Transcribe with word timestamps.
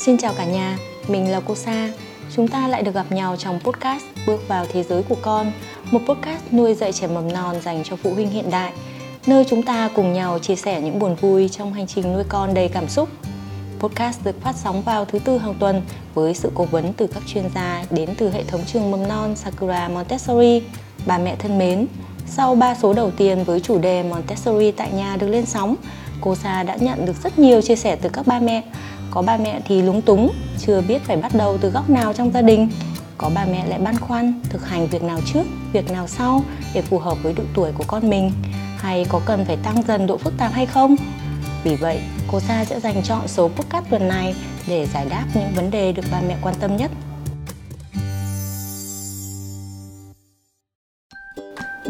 Xin 0.00 0.18
chào 0.18 0.34
cả 0.34 0.44
nhà, 0.44 0.78
mình 1.08 1.30
là 1.30 1.40
cô 1.46 1.54
Sa. 1.54 1.88
Chúng 2.36 2.48
ta 2.48 2.68
lại 2.68 2.82
được 2.82 2.94
gặp 2.94 3.12
nhau 3.12 3.36
trong 3.36 3.60
podcast 3.60 4.04
Bước 4.26 4.48
vào 4.48 4.66
thế 4.72 4.82
giới 4.82 5.02
của 5.02 5.16
con, 5.22 5.52
một 5.90 5.98
podcast 6.06 6.42
nuôi 6.52 6.74
dạy 6.74 6.92
trẻ 6.92 7.06
mầm 7.06 7.32
non 7.32 7.60
dành 7.60 7.82
cho 7.84 7.96
phụ 7.96 8.14
huynh 8.14 8.30
hiện 8.30 8.50
đại, 8.50 8.72
nơi 9.26 9.44
chúng 9.48 9.62
ta 9.62 9.90
cùng 9.94 10.12
nhau 10.12 10.38
chia 10.38 10.56
sẻ 10.56 10.80
những 10.80 10.98
buồn 10.98 11.14
vui 11.14 11.48
trong 11.48 11.72
hành 11.72 11.86
trình 11.86 12.12
nuôi 12.12 12.24
con 12.28 12.54
đầy 12.54 12.68
cảm 12.68 12.88
xúc. 12.88 13.08
Podcast 13.78 14.24
được 14.24 14.42
phát 14.42 14.56
sóng 14.56 14.82
vào 14.82 15.04
thứ 15.04 15.18
tư 15.18 15.38
hàng 15.38 15.54
tuần 15.54 15.82
với 16.14 16.34
sự 16.34 16.50
cố 16.54 16.64
vấn 16.64 16.92
từ 16.92 17.06
các 17.06 17.22
chuyên 17.26 17.44
gia 17.54 17.84
đến 17.90 18.10
từ 18.18 18.30
hệ 18.30 18.44
thống 18.44 18.60
trường 18.66 18.90
mầm 18.90 19.08
non 19.08 19.36
Sakura 19.36 19.88
Montessori. 19.88 20.62
Bà 21.06 21.18
mẹ 21.18 21.36
thân 21.36 21.58
mến, 21.58 21.86
sau 22.26 22.54
3 22.54 22.74
số 22.74 22.92
đầu 22.92 23.10
tiên 23.10 23.44
với 23.44 23.60
chủ 23.60 23.78
đề 23.78 24.02
Montessori 24.02 24.70
tại 24.70 24.92
nhà 24.92 25.16
được 25.16 25.28
lên 25.28 25.46
sóng, 25.46 25.76
cô 26.20 26.34
Sa 26.34 26.62
đã 26.62 26.76
nhận 26.76 27.06
được 27.06 27.22
rất 27.22 27.38
nhiều 27.38 27.62
chia 27.62 27.76
sẻ 27.76 27.96
từ 27.96 28.08
các 28.08 28.26
ba 28.26 28.40
mẹ. 28.40 28.62
Có 29.10 29.22
ba 29.22 29.36
mẹ 29.36 29.60
thì 29.64 29.82
lúng 29.82 30.02
túng, 30.02 30.32
chưa 30.58 30.80
biết 30.80 31.02
phải 31.04 31.16
bắt 31.16 31.32
đầu 31.34 31.58
từ 31.60 31.70
góc 31.70 31.90
nào 31.90 32.12
trong 32.12 32.32
gia 32.32 32.42
đình. 32.42 32.70
Có 33.18 33.30
ba 33.34 33.44
mẹ 33.44 33.66
lại 33.66 33.78
băn 33.78 33.96
khoăn 33.96 34.40
thực 34.48 34.68
hành 34.68 34.86
việc 34.86 35.02
nào 35.02 35.18
trước, 35.32 35.42
việc 35.72 35.90
nào 35.90 36.08
sau 36.08 36.42
để 36.74 36.82
phù 36.82 36.98
hợp 36.98 37.18
với 37.22 37.32
độ 37.32 37.42
tuổi 37.54 37.72
của 37.72 37.84
con 37.86 38.10
mình 38.10 38.32
hay 38.78 39.06
có 39.08 39.20
cần 39.26 39.44
phải 39.44 39.56
tăng 39.56 39.82
dần 39.88 40.06
độ 40.06 40.16
phức 40.16 40.32
tạp 40.38 40.52
hay 40.52 40.66
không. 40.66 40.96
Vì 41.64 41.76
vậy, 41.76 42.00
cô 42.32 42.40
Sa 42.40 42.64
sẽ 42.64 42.80
dành 42.80 43.02
chọn 43.02 43.28
số 43.28 43.48
podcast 43.48 43.84
tuần 43.90 44.08
này 44.08 44.34
để 44.68 44.86
giải 44.86 45.06
đáp 45.10 45.24
những 45.34 45.52
vấn 45.54 45.70
đề 45.70 45.92
được 45.92 46.04
ba 46.12 46.20
mẹ 46.28 46.36
quan 46.42 46.54
tâm 46.60 46.76
nhất. 46.76 46.90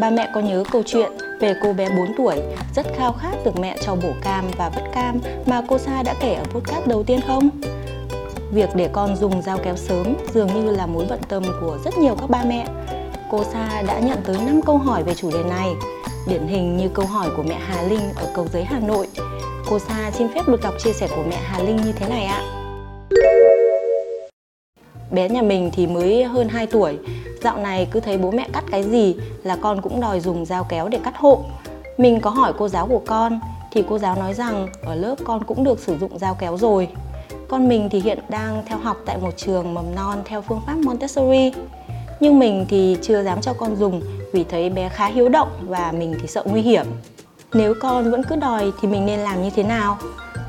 Ba 0.00 0.10
mẹ 0.10 0.30
có 0.34 0.40
nhớ 0.40 0.64
câu 0.72 0.82
chuyện 0.86 1.12
về 1.40 1.54
cô 1.62 1.72
bé 1.72 1.88
4 1.96 2.14
tuổi 2.16 2.36
rất 2.74 2.86
khao 2.96 3.12
khát 3.12 3.34
được 3.44 3.58
mẹ 3.60 3.76
cho 3.86 3.94
bổ 3.94 4.12
cam 4.22 4.50
và 4.58 4.70
vắt 4.74 4.84
cam 4.94 5.20
mà 5.46 5.62
cô 5.68 5.78
Sa 5.78 6.02
đã 6.02 6.14
kể 6.20 6.34
ở 6.34 6.44
podcast 6.44 6.86
đầu 6.86 7.02
tiên 7.02 7.20
không? 7.26 7.48
Việc 8.52 8.68
để 8.74 8.88
con 8.92 9.16
dùng 9.16 9.42
dao 9.42 9.58
kéo 9.64 9.76
sớm 9.76 10.14
dường 10.34 10.46
như 10.46 10.76
là 10.76 10.86
mối 10.86 11.06
bận 11.08 11.20
tâm 11.28 11.42
của 11.60 11.78
rất 11.84 11.98
nhiều 11.98 12.14
các 12.20 12.30
ba 12.30 12.44
mẹ. 12.44 12.66
Cô 13.30 13.44
Sa 13.44 13.82
đã 13.86 14.00
nhận 14.00 14.18
tới 14.24 14.36
5 14.46 14.60
câu 14.66 14.78
hỏi 14.78 15.02
về 15.02 15.14
chủ 15.14 15.30
đề 15.30 15.42
này, 15.50 15.68
điển 16.28 16.46
hình 16.46 16.76
như 16.76 16.88
câu 16.88 17.06
hỏi 17.06 17.28
của 17.36 17.42
mẹ 17.42 17.58
Hà 17.66 17.82
Linh 17.82 18.12
ở 18.16 18.26
cầu 18.34 18.46
giấy 18.52 18.64
Hà 18.64 18.78
Nội. 18.78 19.08
Cô 19.70 19.78
Sa 19.78 20.10
xin 20.14 20.28
phép 20.34 20.48
được 20.48 20.60
đọc 20.62 20.74
chia 20.78 20.92
sẻ 20.92 21.08
của 21.16 21.22
mẹ 21.30 21.36
Hà 21.44 21.62
Linh 21.62 21.76
như 21.76 21.92
thế 21.92 22.08
này 22.08 22.24
ạ. 22.24 22.42
Bé 25.10 25.28
nhà 25.28 25.42
mình 25.42 25.70
thì 25.72 25.86
mới 25.86 26.24
hơn 26.24 26.48
2 26.48 26.66
tuổi, 26.66 26.98
Dạo 27.42 27.56
này 27.56 27.88
cứ 27.90 28.00
thấy 28.00 28.18
bố 28.18 28.30
mẹ 28.30 28.48
cắt 28.52 28.64
cái 28.70 28.82
gì 28.82 29.16
là 29.42 29.56
con 29.56 29.82
cũng 29.82 30.00
đòi 30.00 30.20
dùng 30.20 30.46
dao 30.46 30.64
kéo 30.64 30.88
để 30.88 30.98
cắt 31.04 31.14
hộ. 31.16 31.44
Mình 31.98 32.20
có 32.20 32.30
hỏi 32.30 32.52
cô 32.58 32.68
giáo 32.68 32.86
của 32.86 33.02
con, 33.06 33.40
thì 33.72 33.84
cô 33.88 33.98
giáo 33.98 34.16
nói 34.16 34.34
rằng 34.34 34.68
ở 34.82 34.94
lớp 34.94 35.14
con 35.24 35.44
cũng 35.44 35.64
được 35.64 35.78
sử 35.78 35.98
dụng 35.98 36.18
dao 36.18 36.34
kéo 36.34 36.56
rồi. 36.56 36.88
Con 37.48 37.68
mình 37.68 37.88
thì 37.92 38.00
hiện 38.00 38.18
đang 38.28 38.62
theo 38.66 38.78
học 38.78 38.96
tại 39.06 39.18
một 39.22 39.30
trường 39.36 39.74
mầm 39.74 39.94
non 39.94 40.18
theo 40.24 40.42
phương 40.42 40.60
pháp 40.66 40.76
Montessori. 40.76 41.52
Nhưng 42.20 42.38
mình 42.38 42.66
thì 42.68 42.96
chưa 43.02 43.22
dám 43.22 43.40
cho 43.40 43.52
con 43.52 43.76
dùng 43.76 44.02
vì 44.32 44.44
thấy 44.44 44.70
bé 44.70 44.88
khá 44.88 45.06
hiếu 45.06 45.28
động 45.28 45.48
và 45.68 45.92
mình 45.92 46.14
thì 46.20 46.28
sợ 46.28 46.44
nguy 46.46 46.60
hiểm. 46.60 46.86
Nếu 47.52 47.74
con 47.80 48.10
vẫn 48.10 48.22
cứ 48.24 48.36
đòi 48.36 48.72
thì 48.80 48.88
mình 48.88 49.06
nên 49.06 49.20
làm 49.20 49.42
như 49.42 49.50
thế 49.50 49.62
nào? 49.62 49.98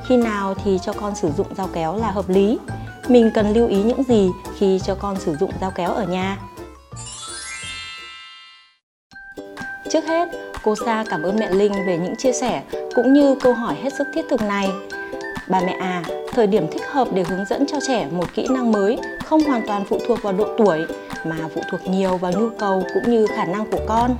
Khi 0.07 0.17
nào 0.17 0.53
thì 0.63 0.79
cho 0.85 0.93
con 0.93 1.15
sử 1.15 1.31
dụng 1.31 1.47
dao 1.57 1.69
kéo 1.73 1.95
là 1.95 2.11
hợp 2.11 2.29
lý? 2.29 2.57
Mình 3.07 3.31
cần 3.33 3.53
lưu 3.53 3.67
ý 3.67 3.83
những 3.83 4.03
gì 4.03 4.29
khi 4.57 4.79
cho 4.85 4.95
con 4.95 5.19
sử 5.19 5.35
dụng 5.35 5.51
dao 5.61 5.71
kéo 5.75 5.91
ở 5.91 6.03
nhà? 6.03 6.37
Hết, 10.11 10.29
cô 10.63 10.75
Sa 10.85 11.03
cảm 11.09 11.23
ơn 11.23 11.35
mẹ 11.39 11.49
Linh 11.49 11.73
về 11.87 11.97
những 11.97 12.15
chia 12.15 12.33
sẻ 12.33 12.61
cũng 12.95 13.13
như 13.13 13.35
câu 13.35 13.53
hỏi 13.53 13.75
hết 13.83 13.93
sức 13.97 14.07
thiết 14.13 14.25
thực 14.29 14.41
này. 14.41 14.69
Bà 15.49 15.61
mẹ 15.65 15.77
à, 15.79 16.03
thời 16.33 16.47
điểm 16.47 16.67
thích 16.71 16.81
hợp 16.91 17.07
để 17.13 17.23
hướng 17.23 17.45
dẫn 17.49 17.65
cho 17.67 17.77
trẻ 17.87 18.07
một 18.11 18.25
kỹ 18.33 18.47
năng 18.49 18.71
mới 18.71 18.99
không 19.25 19.41
hoàn 19.41 19.67
toàn 19.67 19.85
phụ 19.89 19.97
thuộc 20.07 20.23
vào 20.23 20.33
độ 20.33 20.47
tuổi 20.57 20.85
mà 21.25 21.35
phụ 21.55 21.61
thuộc 21.71 21.87
nhiều 21.87 22.17
vào 22.17 22.31
nhu 22.31 22.49
cầu 22.59 22.83
cũng 22.93 23.11
như 23.11 23.27
khả 23.27 23.45
năng 23.45 23.71
của 23.71 23.79
con. 23.87 24.15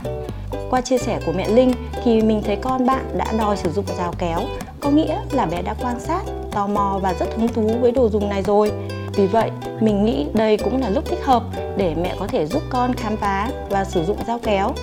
Qua 0.70 0.82
chia 0.82 0.98
sẻ 0.98 1.20
của 1.26 1.32
mẹ 1.32 1.48
Linh 1.50 1.74
thì 2.04 2.22
mình 2.22 2.42
thấy 2.46 2.56
con 2.56 2.86
bạn 2.86 3.06
đã 3.18 3.26
đòi 3.40 3.58
sử 3.58 3.72
dụng 3.72 3.86
rào 3.98 4.14
kéo, 4.18 4.40
có 4.80 4.90
nghĩa 4.90 5.18
là 5.32 5.46
bé 5.46 5.62
đã 5.62 5.76
quan 5.82 6.00
sát, 6.00 6.22
tò 6.52 6.68
mò 6.68 7.00
và 7.04 7.14
rất 7.20 7.36
hứng 7.36 7.48
thú 7.48 7.72
với 7.82 7.92
đồ 7.92 8.10
dùng 8.10 8.30
này 8.30 8.44
rồi. 8.44 8.72
Vì 9.16 9.28
vậy, 9.28 9.52
mình 9.80 10.06
nghĩ 10.06 10.26
đây 10.34 10.58
cũng 10.58 10.82
là 10.82 10.90
lúc 10.90 11.06
thích 11.06 11.24
hợp 11.24 11.44
để 11.78 11.96
mẹ 12.02 12.16
có 12.20 12.28
thể 12.28 12.46
giúp 12.46 12.62
con 12.70 12.94
khám 12.94 13.18
phá 13.18 13.50
và 13.70 13.86
sử 13.86 14.04
dụng 14.04 14.18
dao 14.28 14.40
kéo 14.44 14.74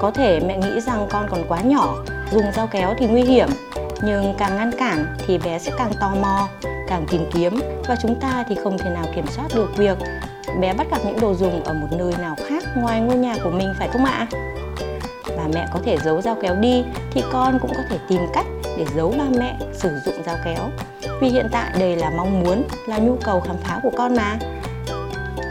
có 0.00 0.10
thể 0.10 0.40
mẹ 0.40 0.56
nghĩ 0.56 0.80
rằng 0.80 1.06
con 1.10 1.26
còn 1.30 1.44
quá 1.48 1.60
nhỏ, 1.60 1.94
dùng 2.32 2.52
dao 2.56 2.66
kéo 2.66 2.94
thì 2.98 3.06
nguy 3.06 3.22
hiểm, 3.22 3.48
nhưng 4.02 4.34
càng 4.38 4.56
ngăn 4.56 4.70
cản 4.78 5.06
thì 5.26 5.38
bé 5.38 5.58
sẽ 5.58 5.72
càng 5.78 5.92
tò 6.00 6.14
mò, 6.20 6.48
càng 6.88 7.06
tìm 7.10 7.24
kiếm 7.34 7.60
và 7.88 7.96
chúng 8.02 8.20
ta 8.20 8.44
thì 8.48 8.56
không 8.62 8.78
thể 8.78 8.90
nào 8.90 9.04
kiểm 9.14 9.26
soát 9.26 9.46
được 9.54 9.76
việc 9.76 9.98
bé 10.60 10.72
bắt 10.72 10.86
gặp 10.90 10.98
những 11.04 11.20
đồ 11.20 11.34
dùng 11.34 11.64
ở 11.64 11.72
một 11.74 11.88
nơi 11.90 12.12
nào 12.18 12.36
khác 12.46 12.64
ngoài 12.76 13.00
ngôi 13.00 13.16
nhà 13.16 13.36
của 13.44 13.50
mình 13.50 13.74
phải 13.78 13.88
không 13.88 14.04
ạ? 14.04 14.26
Và 15.36 15.48
mẹ 15.54 15.66
có 15.72 15.80
thể 15.84 15.96
giấu 16.04 16.20
dao 16.20 16.36
kéo 16.42 16.54
đi 16.54 16.84
thì 17.10 17.22
con 17.32 17.58
cũng 17.58 17.72
có 17.74 17.82
thể 17.90 17.98
tìm 18.08 18.20
cách 18.32 18.46
để 18.78 18.86
giấu 18.96 19.14
ba 19.18 19.24
mẹ 19.38 19.58
sử 19.72 19.90
dụng 20.04 20.14
dao 20.26 20.36
kéo. 20.44 20.70
Vì 21.20 21.28
hiện 21.28 21.48
tại 21.52 21.70
đây 21.78 21.96
là 21.96 22.10
mong 22.16 22.42
muốn, 22.42 22.62
là 22.86 22.98
nhu 22.98 23.16
cầu 23.24 23.40
khám 23.40 23.56
phá 23.56 23.80
của 23.82 23.90
con 23.96 24.16
mà 24.16 24.38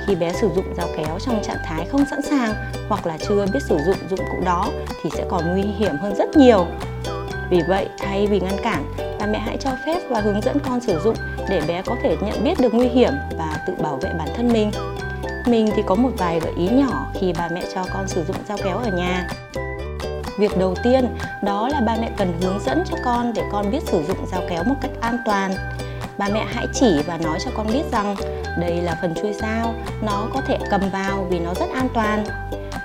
khi 0.08 0.16
bé 0.16 0.34
sử 0.34 0.50
dụng 0.56 0.66
dao 0.78 0.88
kéo 0.98 1.20
trong 1.26 1.44
trạng 1.44 1.58
thái 1.66 1.86
không 1.92 2.06
sẵn 2.06 2.22
sàng 2.22 2.54
hoặc 2.92 3.08
là 3.08 3.18
chưa 3.18 3.46
biết 3.54 3.60
sử 3.64 3.78
dụng 3.86 3.96
dụng 4.10 4.20
cụ 4.32 4.38
đó 4.46 4.68
thì 5.04 5.10
sẽ 5.14 5.26
còn 5.30 5.52
nguy 5.52 5.62
hiểm 5.62 5.98
hơn 5.98 6.16
rất 6.16 6.38
nhiều. 6.38 6.66
Vì 7.50 7.62
vậy, 7.68 7.88
thay 7.98 8.28
vì 8.28 8.40
ngăn 8.40 8.58
cản, 8.64 8.94
ba 9.20 9.26
mẹ 9.26 9.40
hãy 9.40 9.58
cho 9.60 9.70
phép 9.86 10.00
và 10.10 10.22
hướng 10.22 10.42
dẫn 10.42 10.58
con 10.60 10.80
sử 10.82 11.00
dụng 11.00 11.16
để 11.50 11.62
bé 11.68 11.82
có 11.86 11.96
thể 12.04 12.18
nhận 12.22 12.44
biết 12.44 12.60
được 12.60 12.74
nguy 12.74 12.88
hiểm 12.88 13.14
và 13.38 13.58
tự 13.68 13.74
bảo 13.84 13.96
vệ 14.02 14.10
bản 14.18 14.28
thân 14.36 14.54
mình. 14.54 14.72
Mình 15.48 15.70
thì 15.76 15.84
có 15.86 15.96
một 15.96 16.10
vài 16.18 16.40
gợi 16.40 16.54
ý 16.58 16.68
nhỏ 16.68 17.12
khi 17.14 17.34
ba 17.34 17.50
mẹ 17.54 17.64
cho 17.74 17.86
con 17.94 18.08
sử 18.08 18.24
dụng 18.24 18.36
dao 18.48 18.58
kéo 18.64 18.78
ở 18.78 18.92
nhà. 18.98 19.28
Việc 20.38 20.58
đầu 20.58 20.76
tiên 20.84 21.16
đó 21.44 21.70
là 21.70 21.82
ba 21.82 21.98
mẹ 22.02 22.12
cần 22.18 22.34
hướng 22.42 22.60
dẫn 22.66 22.84
cho 22.90 22.98
con 23.06 23.34
để 23.34 23.44
con 23.52 23.72
biết 23.72 23.84
sử 23.86 24.04
dụng 24.08 24.26
dao 24.32 24.42
kéo 24.50 24.64
một 24.64 24.76
cách 24.82 24.92
an 25.02 25.18
toàn. 25.26 25.54
Ba 26.18 26.28
mẹ 26.34 26.46
hãy 26.54 26.68
chỉ 26.74 27.02
và 27.08 27.18
nói 27.18 27.40
cho 27.46 27.52
con 27.58 27.68
biết 27.74 27.84
rằng 27.92 28.16
đây 28.60 28.82
là 28.82 28.98
phần 29.02 29.14
chui 29.22 29.34
dao, 29.34 29.74
nó 30.02 30.28
có 30.34 30.42
thể 30.48 30.58
cầm 30.70 30.82
vào 30.90 31.28
vì 31.30 31.40
nó 31.40 31.54
rất 31.54 31.70
an 31.74 31.88
toàn. 31.94 32.26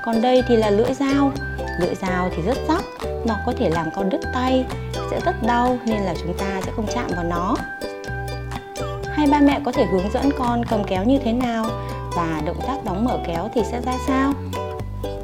Còn 0.07 0.23
đây 0.23 0.43
thì 0.49 0.57
là 0.57 0.71
lưỡi 0.71 0.95
dao. 0.95 1.33
Lưỡi 1.81 1.95
dao 1.95 2.29
thì 2.37 2.43
rất 2.43 2.59
sắc, 2.69 2.85
nó 3.27 3.35
có 3.47 3.53
thể 3.59 3.71
làm 3.71 3.87
con 3.97 4.11
đứt 4.11 4.21
tay, 4.35 4.65
sẽ 5.11 5.21
rất 5.25 5.43
đau 5.43 5.79
nên 5.87 6.03
là 6.03 6.15
chúng 6.23 6.39
ta 6.39 6.61
sẽ 6.65 6.73
không 6.77 6.87
chạm 6.95 7.07
vào 7.17 7.25
nó. 7.25 7.57
Hai 9.15 9.27
ba 9.27 9.41
mẹ 9.41 9.61
có 9.65 9.73
thể 9.73 9.85
hướng 9.85 10.11
dẫn 10.15 10.31
con 10.39 10.65
cầm 10.65 10.85
kéo 10.85 11.05
như 11.05 11.19
thế 11.25 11.33
nào 11.33 11.67
và 12.17 12.43
động 12.47 12.61
tác 12.67 12.85
đóng 12.85 13.05
mở 13.05 13.19
kéo 13.27 13.49
thì 13.55 13.61
sẽ 13.71 13.81
ra 13.81 13.93
sao. 14.07 14.33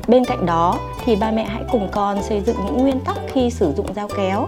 Bên 0.09 0.25
cạnh 0.25 0.47
đó 0.47 0.79
thì 1.05 1.17
ba 1.17 1.31
mẹ 1.31 1.45
hãy 1.45 1.63
cùng 1.73 1.89
con 1.93 2.23
xây 2.23 2.41
dựng 2.41 2.57
những 2.67 2.77
nguyên 2.77 3.01
tắc 3.01 3.17
khi 3.33 3.51
sử 3.51 3.73
dụng 3.77 3.95
dao 3.95 4.09
kéo. 4.17 4.47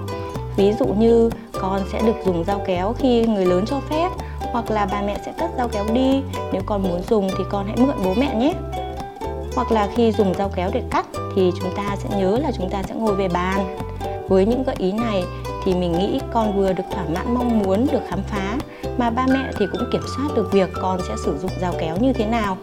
Ví 0.56 0.73
dụ 0.73 0.87
như 0.87 1.31
con 1.53 1.83
sẽ 1.93 2.00
được 2.06 2.17
dùng 2.27 2.44
dao 2.44 2.61
kéo 2.67 2.94
khi 2.99 3.27
người 3.27 3.47
lớn 3.47 3.65
cho 3.67 3.81
phép 3.91 4.09
hoặc 4.53 4.71
là 4.71 4.87
bà 4.93 5.03
mẹ 5.03 5.17
sẽ 5.27 5.33
cất 5.39 5.50
dao 5.59 5.69
kéo 5.69 5.84
đi 5.93 6.23
nếu 6.53 6.62
con 6.67 6.83
muốn 6.83 7.03
dùng 7.11 7.31
thì 7.39 7.44
con 7.50 7.67
hãy 7.67 7.77
mượn 7.77 7.97
bố 8.05 8.15
mẹ 8.17 8.34
nhé 8.34 8.55
hoặc 9.55 9.73
là 9.73 9.89
khi 9.95 10.13
dùng 10.13 10.35
dao 10.39 10.51
kéo 10.57 10.71
để 10.73 10.83
cắt 10.91 11.07
thì 11.37 11.53
chúng 11.61 11.71
ta 11.77 11.97
sẽ 11.97 12.19
nhớ 12.19 12.39
là 12.43 12.51
chúng 12.59 12.71
ta 12.71 12.83
sẽ 12.83 12.95
ngồi 12.95 13.15
về 13.15 13.29
bàn. 13.29 13.77
Với 14.29 14.47
những 14.47 14.63
gợi 14.63 14.77
ý 14.79 14.93
này 14.93 15.25
thì 15.65 15.75
mình 15.75 15.93
nghĩ 15.93 16.21
con 16.33 16.57
vừa 16.57 16.73
được 16.73 16.85
thỏa 16.95 17.05
mãn 17.15 17.35
mong 17.35 17.59
muốn 17.59 17.87
được 17.93 18.01
khám 18.09 18.23
phá, 18.23 18.57
mà 18.99 19.11
ba 19.11 19.27
mẹ 19.27 19.53
thì 19.59 19.67
cũng 19.73 19.89
kiểm 19.93 20.03
soát 20.17 20.29
được 20.37 20.53
việc 20.53 20.71
con 20.83 21.01
sẽ 21.09 21.15
sử 21.25 21.39
dụng 21.39 21.51
dao 21.61 21.75
kéo 21.81 21.97
như 22.01 22.13
thế 22.13 22.27
nào. 22.27 22.57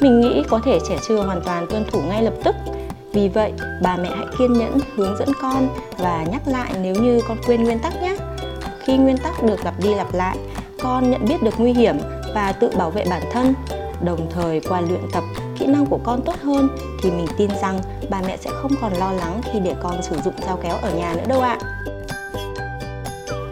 Mình 0.00 0.20
nghĩ 0.20 0.42
có 0.48 0.60
thể 0.64 0.78
trẻ 0.88 0.96
chưa 1.08 1.22
hoàn 1.22 1.40
toàn 1.40 1.66
tuân 1.70 1.84
thủ 1.90 2.00
ngay 2.08 2.22
lập 2.22 2.34
tức. 2.44 2.56
Vì 3.12 3.28
vậy 3.28 3.52
bà 3.82 3.96
mẹ 3.96 4.08
hãy 4.16 4.26
kiên 4.38 4.52
nhẫn 4.52 4.78
hướng 4.94 5.16
dẫn 5.18 5.28
con 5.42 5.68
và 5.98 6.24
nhắc 6.32 6.42
lại 6.46 6.72
nếu 6.82 6.94
như 6.94 7.20
con 7.28 7.38
quên 7.46 7.64
nguyên 7.64 7.78
tắc 7.78 8.02
nhé. 8.02 8.16
Khi 8.84 8.96
nguyên 8.96 9.18
tắc 9.18 9.42
được 9.42 9.64
lặp 9.64 9.74
đi 9.82 9.94
lặp 9.94 10.14
lại, 10.14 10.36
con 10.82 11.10
nhận 11.10 11.24
biết 11.24 11.42
được 11.42 11.54
nguy 11.58 11.72
hiểm 11.72 11.96
và 12.34 12.52
tự 12.52 12.70
bảo 12.76 12.90
vệ 12.90 13.04
bản 13.10 13.22
thân, 13.32 13.54
đồng 14.00 14.30
thời 14.30 14.60
qua 14.60 14.80
luyện 14.80 15.00
tập 15.12 15.24
kỹ 15.58 15.66
năng 15.66 15.86
của 15.86 15.98
con 16.04 16.22
tốt 16.22 16.36
hơn 16.44 16.68
thì 17.02 17.10
mình 17.10 17.26
tin 17.38 17.50
rằng 17.62 17.80
bà 18.10 18.22
mẹ 18.26 18.36
sẽ 18.36 18.50
không 18.62 18.72
còn 18.80 18.92
lo 18.92 19.12
lắng 19.12 19.40
khi 19.52 19.60
để 19.60 19.74
con 19.82 20.02
sử 20.02 20.16
dụng 20.24 20.34
dao 20.46 20.58
kéo 20.62 20.76
ở 20.82 20.90
nhà 20.94 21.14
nữa 21.14 21.26
đâu 21.28 21.40
ạ. 21.40 21.58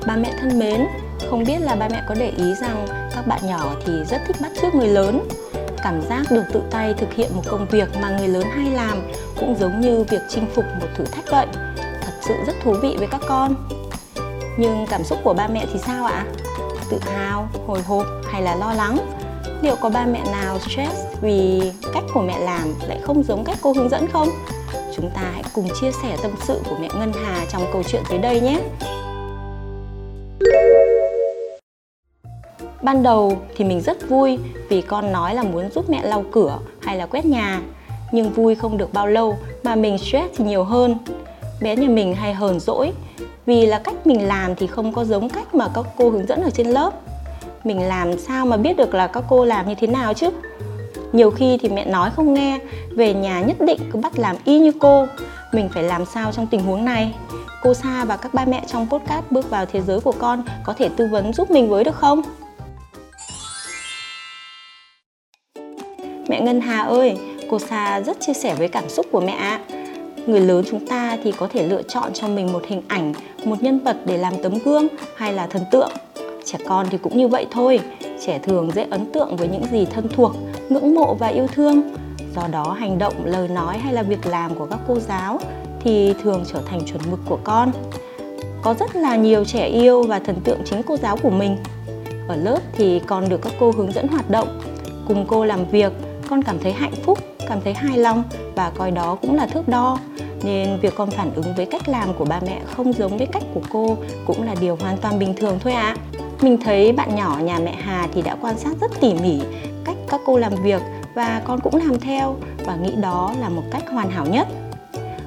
Bà 0.06 0.16
mẹ 0.16 0.32
thân 0.40 0.58
mến, 0.58 0.86
không 1.30 1.44
biết 1.44 1.58
là 1.60 1.74
ba 1.74 1.88
mẹ 1.88 2.02
có 2.08 2.14
để 2.14 2.32
ý 2.36 2.54
rằng 2.60 2.86
các 3.14 3.26
bạn 3.26 3.40
nhỏ 3.46 3.74
thì 3.86 3.92
rất 4.10 4.22
thích 4.26 4.36
bắt 4.42 4.52
chước 4.62 4.74
người 4.74 4.88
lớn. 4.88 5.28
Cảm 5.82 6.02
giác 6.02 6.22
được 6.30 6.44
tự 6.52 6.62
tay 6.70 6.94
thực 6.94 7.14
hiện 7.14 7.30
một 7.36 7.42
công 7.46 7.66
việc 7.70 7.88
mà 8.02 8.10
người 8.18 8.28
lớn 8.28 8.44
hay 8.56 8.70
làm 8.70 9.02
cũng 9.40 9.54
giống 9.60 9.80
như 9.80 10.04
việc 10.10 10.22
chinh 10.28 10.46
phục 10.54 10.64
một 10.80 10.86
thử 10.96 11.04
thách 11.04 11.24
vậy. 11.30 11.46
Thật 11.76 12.12
sự 12.20 12.34
rất 12.46 12.54
thú 12.62 12.74
vị 12.82 12.96
với 12.98 13.08
các 13.10 13.20
con. 13.28 13.54
Nhưng 14.58 14.86
cảm 14.90 15.04
xúc 15.04 15.18
của 15.24 15.34
ba 15.34 15.48
mẹ 15.48 15.66
thì 15.72 15.78
sao 15.78 16.04
ạ? 16.04 16.26
Tự 16.90 16.98
hào, 17.00 17.48
hồi 17.66 17.82
hộp 17.82 18.06
hay 18.32 18.42
là 18.42 18.54
lo 18.54 18.72
lắng? 18.72 18.98
Liệu 19.64 19.76
có 19.76 19.88
ba 19.88 20.06
mẹ 20.06 20.20
nào 20.32 20.58
stress 20.58 21.06
vì 21.20 21.60
cách 21.94 22.04
của 22.14 22.22
mẹ 22.22 22.38
làm 22.38 22.74
lại 22.88 22.98
không 23.02 23.22
giống 23.22 23.44
cách 23.44 23.58
cô 23.60 23.72
hướng 23.72 23.88
dẫn 23.88 24.06
không 24.12 24.28
chúng 24.96 25.10
ta 25.14 25.20
hãy 25.34 25.42
cùng 25.52 25.68
chia 25.80 25.90
sẻ 26.02 26.16
tâm 26.22 26.30
sự 26.46 26.60
của 26.70 26.76
mẹ 26.80 26.88
ngân 26.98 27.12
hà 27.12 27.44
trong 27.52 27.62
câu 27.72 27.82
chuyện 27.82 28.02
tới 28.08 28.18
đây 28.18 28.40
nhé 28.40 28.60
Ban 32.82 33.02
đầu 33.02 33.38
thì 33.56 33.64
mình 33.64 33.80
rất 33.80 34.08
vui 34.08 34.38
vì 34.68 34.80
con 34.80 35.12
nói 35.12 35.34
là 35.34 35.42
muốn 35.42 35.70
giúp 35.70 35.90
mẹ 35.90 36.02
lau 36.02 36.24
cửa 36.32 36.58
hay 36.80 36.96
là 36.96 37.06
quét 37.06 37.26
nhà. 37.26 37.60
Nhưng 38.12 38.30
vui 38.30 38.54
không 38.54 38.78
được 38.78 38.92
bao 38.92 39.06
lâu 39.06 39.36
mà 39.62 39.74
mình 39.74 39.98
stress 39.98 40.34
thì 40.36 40.44
nhiều 40.44 40.64
hơn. 40.64 40.98
Bé 41.60 41.76
nhà 41.76 41.88
mình 41.88 42.14
hay 42.14 42.34
hờn 42.34 42.60
dỗi 42.60 42.92
vì 43.46 43.66
là 43.66 43.78
cách 43.78 44.06
mình 44.06 44.28
làm 44.28 44.54
thì 44.54 44.66
không 44.66 44.92
có 44.92 45.04
giống 45.04 45.28
cách 45.28 45.54
mà 45.54 45.68
các 45.74 45.84
cô 45.96 46.10
hướng 46.10 46.26
dẫn 46.26 46.42
ở 46.42 46.50
trên 46.50 46.66
lớp. 46.66 46.90
Mình 47.64 47.82
làm 47.82 48.18
sao 48.18 48.46
mà 48.46 48.56
biết 48.56 48.76
được 48.76 48.94
là 48.94 49.06
các 49.06 49.24
cô 49.28 49.44
làm 49.44 49.68
như 49.68 49.74
thế 49.74 49.86
nào 49.86 50.14
chứ? 50.14 50.30
Nhiều 51.12 51.30
khi 51.30 51.58
thì 51.60 51.68
mẹ 51.68 51.84
nói 51.84 52.10
không 52.16 52.34
nghe, 52.34 52.58
về 52.90 53.14
nhà 53.14 53.40
nhất 53.40 53.56
định 53.60 53.78
cứ 53.92 53.98
bắt 53.98 54.18
làm 54.18 54.36
y 54.44 54.58
như 54.58 54.72
cô. 54.78 55.06
Mình 55.52 55.68
phải 55.74 55.82
làm 55.82 56.04
sao 56.06 56.32
trong 56.32 56.46
tình 56.46 56.60
huống 56.60 56.84
này? 56.84 57.14
Cô 57.62 57.74
Sa 57.74 58.04
và 58.04 58.16
các 58.16 58.34
ba 58.34 58.44
mẹ 58.44 58.62
trong 58.66 58.88
podcast 58.90 59.24
bước 59.30 59.50
vào 59.50 59.66
thế 59.66 59.80
giới 59.80 60.00
của 60.00 60.14
con 60.18 60.42
có 60.64 60.72
thể 60.72 60.88
tư 60.96 61.08
vấn 61.10 61.32
giúp 61.32 61.50
mình 61.50 61.68
với 61.68 61.84
được 61.84 61.94
không? 61.94 62.22
Mẹ 66.28 66.40
Ngân 66.40 66.60
Hà 66.60 66.82
ơi, 66.82 67.18
cô 67.50 67.58
Sa 67.58 68.00
rất 68.00 68.20
chia 68.20 68.34
sẻ 68.34 68.54
với 68.54 68.68
cảm 68.68 68.88
xúc 68.88 69.06
của 69.12 69.20
mẹ 69.20 69.32
ạ. 69.32 69.60
Người 70.26 70.40
lớn 70.40 70.64
chúng 70.70 70.86
ta 70.86 71.18
thì 71.24 71.32
có 71.32 71.48
thể 71.52 71.62
lựa 71.68 71.82
chọn 71.82 72.12
cho 72.12 72.28
mình 72.28 72.52
một 72.52 72.62
hình 72.66 72.82
ảnh, 72.88 73.12
một 73.44 73.62
nhân 73.62 73.78
vật 73.78 73.96
để 74.04 74.16
làm 74.18 74.32
tấm 74.42 74.58
gương 74.64 74.88
hay 75.16 75.32
là 75.32 75.46
thần 75.46 75.64
tượng. 75.70 75.90
Trẻ 76.44 76.58
con 76.68 76.86
thì 76.90 76.98
cũng 76.98 77.18
như 77.18 77.28
vậy 77.28 77.46
thôi, 77.50 77.80
trẻ 78.26 78.38
thường 78.38 78.70
dễ 78.74 78.86
ấn 78.90 79.12
tượng 79.12 79.36
với 79.36 79.48
những 79.48 79.64
gì 79.70 79.86
thân 79.86 80.08
thuộc, 80.16 80.32
ngưỡng 80.68 80.94
mộ 80.94 81.14
và 81.14 81.26
yêu 81.26 81.46
thương. 81.54 81.82
Do 82.36 82.48
đó 82.52 82.76
hành 82.78 82.98
động, 82.98 83.14
lời 83.24 83.48
nói 83.48 83.78
hay 83.78 83.92
là 83.92 84.02
việc 84.02 84.26
làm 84.26 84.54
của 84.54 84.66
các 84.66 84.78
cô 84.88 84.98
giáo 85.00 85.38
thì 85.80 86.14
thường 86.22 86.44
trở 86.52 86.60
thành 86.66 86.80
chuẩn 86.86 87.10
mực 87.10 87.20
của 87.28 87.38
con. 87.44 87.72
Có 88.62 88.74
rất 88.74 88.96
là 88.96 89.16
nhiều 89.16 89.44
trẻ 89.44 89.66
yêu 89.66 90.02
và 90.02 90.18
thần 90.18 90.36
tượng 90.44 90.58
chính 90.64 90.82
cô 90.82 90.96
giáo 90.96 91.16
của 91.16 91.30
mình. 91.30 91.56
Ở 92.28 92.36
lớp 92.36 92.58
thì 92.72 93.00
con 93.06 93.28
được 93.28 93.42
các 93.42 93.52
cô 93.60 93.72
hướng 93.76 93.92
dẫn 93.92 94.08
hoạt 94.08 94.30
động, 94.30 94.60
cùng 95.08 95.24
cô 95.28 95.44
làm 95.44 95.64
việc, 95.64 95.92
con 96.30 96.42
cảm 96.42 96.58
thấy 96.58 96.72
hạnh 96.72 96.94
phúc, 97.02 97.18
cảm 97.48 97.60
thấy 97.64 97.74
hài 97.74 97.98
lòng 97.98 98.22
và 98.54 98.72
coi 98.78 98.90
đó 98.90 99.14
cũng 99.20 99.34
là 99.34 99.46
thước 99.46 99.68
đo. 99.68 99.98
Nên 100.42 100.80
việc 100.80 100.94
con 100.96 101.10
phản 101.10 101.34
ứng 101.34 101.54
với 101.56 101.66
cách 101.66 101.88
làm 101.88 102.14
của 102.14 102.24
ba 102.24 102.40
mẹ 102.46 102.60
không 102.76 102.92
giống 102.92 103.18
với 103.18 103.26
cách 103.26 103.42
của 103.54 103.60
cô 103.72 103.96
cũng 104.26 104.42
là 104.42 104.54
điều 104.60 104.76
hoàn 104.80 104.96
toàn 104.96 105.18
bình 105.18 105.34
thường 105.36 105.58
thôi 105.62 105.72
ạ. 105.72 105.96
À. 106.12 106.23
Mình 106.44 106.58
thấy 106.64 106.92
bạn 106.92 107.14
nhỏ 107.16 107.38
nhà 107.44 107.58
mẹ 107.64 107.74
Hà 107.82 108.08
thì 108.14 108.22
đã 108.22 108.36
quan 108.40 108.58
sát 108.58 108.70
rất 108.80 108.90
tỉ 109.00 109.14
mỉ 109.14 109.40
cách 109.84 109.96
các 110.08 110.20
cô 110.26 110.38
làm 110.38 110.52
việc 110.62 110.82
và 111.14 111.42
con 111.44 111.60
cũng 111.60 111.76
làm 111.76 112.00
theo 112.00 112.36
và 112.64 112.76
nghĩ 112.76 112.92
đó 112.96 113.34
là 113.40 113.48
một 113.48 113.62
cách 113.70 113.90
hoàn 113.90 114.10
hảo 114.10 114.26
nhất. 114.26 114.48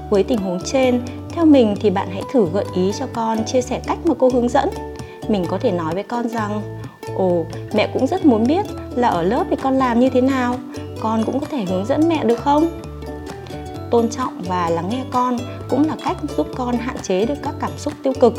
Với 0.10 0.24
tình 0.24 0.38
huống 0.38 0.60
trên, 0.66 1.02
theo 1.30 1.46
mình 1.46 1.76
thì 1.82 1.90
bạn 1.90 2.08
hãy 2.12 2.22
thử 2.34 2.48
gợi 2.54 2.66
ý 2.76 2.92
cho 3.00 3.06
con 3.14 3.46
chia 3.46 3.62
sẻ 3.62 3.82
cách 3.88 3.98
mà 4.06 4.14
cô 4.20 4.30
hướng 4.34 4.50
dẫn. 4.50 4.70
Mình 5.28 5.46
có 5.48 5.58
thể 5.58 5.72
nói 5.72 5.94
với 5.94 6.04
con 6.04 6.30
rằng 6.30 6.62
Ồ, 7.16 7.46
mẹ 7.74 7.90
cũng 7.94 8.08
rất 8.08 8.26
muốn 8.26 8.48
biết 8.48 8.66
là 8.96 9.08
ở 9.08 9.22
lớp 9.24 9.46
thì 9.50 9.56
con 9.64 9.78
làm 9.78 10.00
như 10.00 10.10
thế 10.10 10.22
nào, 10.22 10.56
con 11.00 11.24
cũng 11.24 11.40
có 11.40 11.46
thể 11.50 11.66
hướng 11.66 11.86
dẫn 11.86 12.10
mẹ 12.10 12.24
được 12.24 12.40
không? 12.40 12.82
Tôn 13.92 14.10
trọng 14.10 14.42
và 14.48 14.70
lắng 14.70 14.90
nghe 14.90 15.04
con 15.12 15.38
cũng 15.70 15.88
là 15.88 15.96
cách 16.06 16.18
giúp 16.38 16.48
con 16.56 16.78
hạn 16.78 16.98
chế 17.04 17.26
được 17.26 17.38
các 17.44 17.54
cảm 17.60 17.72
xúc 17.78 17.94
tiêu 18.04 18.14
cực. 18.20 18.34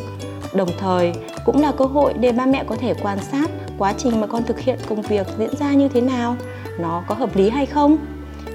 Đồng 0.54 0.68
thời 0.78 1.12
cũng 1.44 1.62
là 1.62 1.72
cơ 1.72 1.84
hội 1.84 2.14
để 2.20 2.32
ba 2.32 2.46
mẹ 2.46 2.64
có 2.66 2.76
thể 2.76 2.94
quan 3.02 3.18
sát 3.32 3.50
quá 3.78 3.92
trình 3.98 4.20
mà 4.20 4.26
con 4.26 4.44
thực 4.44 4.60
hiện 4.60 4.78
công 4.88 5.02
việc 5.02 5.26
diễn 5.38 5.56
ra 5.56 5.72
như 5.72 5.88
thế 5.88 6.00
nào, 6.00 6.36
nó 6.78 7.02
có 7.06 7.14
hợp 7.14 7.36
lý 7.36 7.50
hay 7.50 7.66
không. 7.66 7.96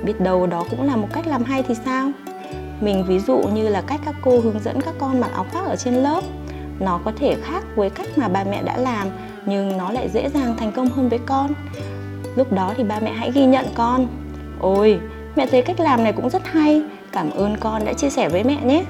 Biết 0.04 0.22
đâu 0.22 0.48
đó 0.48 0.66
cũng 0.70 0.84
là 0.84 0.96
một 0.96 1.08
cách 1.14 1.28
làm 1.28 1.44
hay 1.44 1.64
thì 1.64 1.76
sao? 1.86 2.12
Mình 2.82 3.06
ví 3.08 3.20
dụ 3.20 3.38
như 3.38 3.70
là 3.70 3.82
cách 3.82 4.00
các 4.06 4.16
cô 4.22 4.40
hướng 4.40 4.60
dẫn 4.60 4.82
các 4.82 4.94
con 5.00 5.20
mặc 5.20 5.32
áo 5.34 5.46
khoác 5.52 5.66
ở 5.66 5.76
trên 5.76 5.94
lớp. 5.94 6.22
Nó 6.80 7.00
có 7.06 7.12
thể 7.20 7.36
khác 7.44 7.64
với 7.76 7.90
cách 7.90 8.08
mà 8.16 8.28
ba 8.28 8.44
mẹ 8.44 8.64
đã 8.64 8.78
làm 8.78 9.08
nhưng 9.46 9.78
nó 9.78 9.92
lại 9.92 10.10
dễ 10.10 10.30
dàng 10.30 10.56
thành 10.58 10.72
công 10.72 10.90
hơn 10.90 11.10
với 11.10 11.20
con. 11.26 11.52
Lúc 12.36 12.54
đó 12.54 12.74
thì 12.78 12.84
ba 12.84 13.00
mẹ 13.00 13.12
hãy 13.12 13.32
ghi 13.32 13.46
nhận 13.46 13.66
con. 13.76 14.08
Ôi, 14.60 15.00
mẹ 15.36 15.46
thấy 15.46 15.62
cách 15.62 15.80
làm 15.80 16.04
này 16.04 16.14
cũng 16.14 16.30
rất 16.30 16.42
hay, 16.46 16.82
cảm 17.12 17.32
ơn 17.32 17.58
con 17.58 17.86
đã 17.86 17.94
chia 17.94 18.10
sẻ 18.10 18.30
với 18.30 18.44
mẹ 18.44 18.58
nhé. 18.64 18.84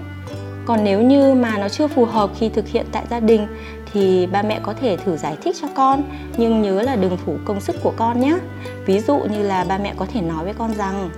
Còn 0.66 0.84
nếu 0.84 1.02
như 1.02 1.34
mà 1.34 1.58
nó 1.58 1.70
chưa 1.70 1.88
phù 1.88 2.06
hợp 2.06 2.30
khi 2.40 2.50
thực 2.50 2.68
hiện 2.68 2.86
tại 2.92 3.04
gia 3.10 3.20
đình 3.20 3.48
thì 3.94 4.28
ba 4.28 4.42
mẹ 4.42 4.60
có 4.64 4.74
thể 4.74 4.98
thử 4.98 5.18
giải 5.18 5.38
thích 5.44 5.56
cho 5.62 5.68
con 5.76 6.04
nhưng 6.38 6.62
nhớ 6.62 6.82
là 6.82 6.96
đừng 6.96 7.18
phủ 7.18 7.36
công 7.46 7.62
sức 7.62 7.76
của 7.84 7.94
con 7.98 8.20
nhé. 8.20 8.38
Ví 8.86 9.00
dụ 9.00 9.18
như 9.18 9.44
là 9.44 9.64
ba 9.64 9.78
mẹ 9.78 9.94
có 9.98 10.06
thể 10.14 10.22
nói 10.22 10.44
với 10.44 10.54
con 10.54 10.74
rằng 10.74 11.10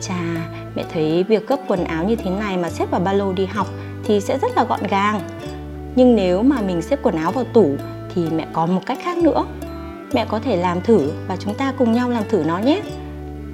Chà, 0.00 0.20
mẹ 0.74 0.84
thấy 0.92 1.24
việc 1.28 1.48
gấp 1.48 1.56
quần 1.68 1.84
áo 1.84 2.04
như 2.04 2.16
thế 2.16 2.30
này 2.30 2.56
mà 2.56 2.70
xếp 2.70 2.90
vào 2.90 3.00
ba 3.00 3.12
lô 3.12 3.32
đi 3.32 3.46
học 3.46 3.66
thì 4.04 4.20
sẽ 4.20 4.38
rất 4.38 4.56
là 4.56 4.64
gọn 4.64 4.80
gàng. 4.90 5.20
Nhưng 5.96 6.16
nếu 6.16 6.42
mà 6.42 6.60
mình 6.60 6.82
xếp 6.82 6.98
quần 7.02 7.16
áo 7.16 7.32
vào 7.32 7.44
tủ 7.44 7.76
thì 8.14 8.22
mẹ 8.30 8.46
có 8.52 8.66
một 8.66 8.80
cách 8.86 8.98
khác 9.02 9.18
nữa. 9.18 9.46
Mẹ 10.12 10.26
có 10.28 10.38
thể 10.38 10.56
làm 10.56 10.80
thử 10.80 11.10
và 11.28 11.36
chúng 11.36 11.54
ta 11.54 11.72
cùng 11.78 11.92
nhau 11.92 12.10
làm 12.10 12.22
thử 12.28 12.44
nó 12.46 12.58
nhé. 12.58 12.82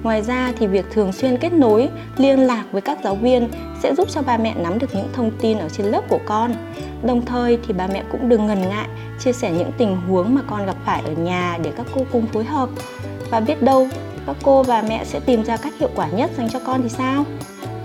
Ngoài 0.03 0.21
ra 0.21 0.53
thì 0.57 0.67
việc 0.67 0.85
thường 0.91 1.13
xuyên 1.13 1.37
kết 1.37 1.53
nối, 1.53 1.89
liên 2.17 2.39
lạc 2.39 2.63
với 2.71 2.81
các 2.81 2.97
giáo 3.03 3.15
viên 3.15 3.49
sẽ 3.83 3.95
giúp 3.95 4.07
cho 4.11 4.21
ba 4.21 4.37
mẹ 4.37 4.55
nắm 4.57 4.79
được 4.79 4.95
những 4.95 5.09
thông 5.13 5.31
tin 5.41 5.57
ở 5.57 5.69
trên 5.69 5.85
lớp 5.85 6.01
của 6.09 6.19
con. 6.25 6.53
Đồng 7.03 7.25
thời 7.25 7.57
thì 7.67 7.73
ba 7.73 7.87
mẹ 7.87 8.03
cũng 8.11 8.29
đừng 8.29 8.47
ngần 8.47 8.61
ngại 8.61 8.87
chia 9.19 9.33
sẻ 9.33 9.51
những 9.51 9.71
tình 9.77 9.95
huống 9.95 10.35
mà 10.35 10.41
con 10.47 10.65
gặp 10.65 10.75
phải 10.85 11.01
ở 11.05 11.11
nhà 11.11 11.57
để 11.63 11.71
các 11.77 11.85
cô 11.95 12.01
cùng 12.11 12.27
phối 12.27 12.43
hợp. 12.43 12.69
Và 13.29 13.39
biết 13.39 13.61
đâu 13.61 13.87
các 14.27 14.35
cô 14.43 14.63
và 14.63 14.83
mẹ 14.89 15.05
sẽ 15.05 15.19
tìm 15.19 15.43
ra 15.43 15.57
cách 15.57 15.73
hiệu 15.79 15.89
quả 15.95 16.07
nhất 16.07 16.31
dành 16.37 16.49
cho 16.49 16.59
con 16.65 16.81
thì 16.83 16.89
sao? 16.89 17.25